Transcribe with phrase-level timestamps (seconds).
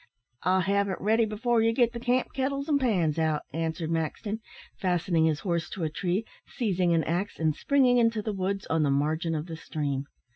[0.41, 4.39] "I'll have it ready before you get the camp kettles and pans out," answered Maxton,
[4.79, 6.25] fastening his horse to a tree,
[6.57, 10.05] seizing an axe, and springing into the woods on the margin of the stream.